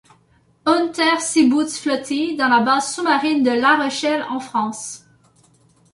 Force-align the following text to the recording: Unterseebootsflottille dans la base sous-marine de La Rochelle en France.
Unterseebootsflottille 0.65 2.35
dans 2.35 2.47
la 2.47 2.61
base 2.61 2.91
sous-marine 2.95 3.43
de 3.43 3.51
La 3.51 3.83
Rochelle 3.83 4.23
en 4.31 4.39
France. 4.39 5.05